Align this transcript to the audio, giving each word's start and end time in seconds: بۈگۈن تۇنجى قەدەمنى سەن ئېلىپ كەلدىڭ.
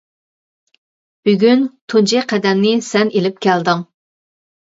بۈگۈن 1.27 1.61
تۇنجى 1.93 2.23
قەدەمنى 2.31 2.71
سەن 2.87 3.13
ئېلىپ 3.21 3.39
كەلدىڭ. 3.47 3.85